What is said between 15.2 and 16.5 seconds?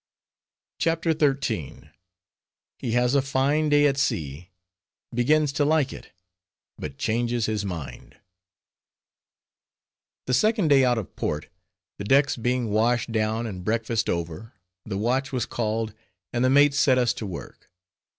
was called, and the